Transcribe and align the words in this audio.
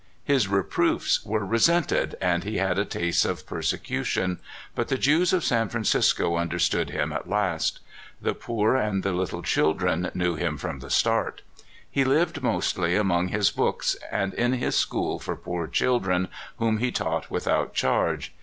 His 0.23 0.47
reproofs 0.47 1.23
were 1.23 1.45
resented, 1.45 2.15
and 2.19 2.43
he 2.43 2.57
had 2.57 2.79
a 2.79 2.85
taste 2.85 3.23
of 3.23 3.45
persecution; 3.45 4.39
but 4.73 4.87
the 4.87 4.97
Jews 4.97 5.31
of 5.31 5.43
San 5.43 5.69
Fran 5.69 5.83
cisco 5.85 6.37
understood 6.37 6.89
him 6.89 7.13
at 7.13 7.29
last. 7.29 7.81
The 8.19 8.33
poor 8.33 8.75
and 8.75 9.03
the 9.03 9.11
little 9.11 9.43
children 9.43 10.09
knew 10.15 10.33
him 10.33 10.57
from 10.57 10.79
the 10.79 10.89
start. 10.89 11.43
He 11.87 12.03
lived 12.03 12.41
mostly 12.41 12.95
among 12.95 13.27
his 13.27 13.51
books, 13.51 13.95
and 14.11 14.33
in 14.33 14.53
his 14.53 14.75
school 14.75 15.19
for 15.19 15.35
poor 15.35 15.67
children, 15.67 16.29
whom 16.57 16.79
he 16.79 16.91
taught 16.91 17.29
without 17.29 17.75
charge. 17.75 18.33